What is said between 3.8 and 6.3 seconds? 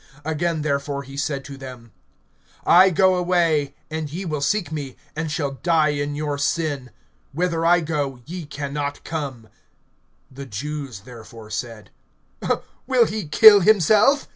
and ye will seek me, and shall die in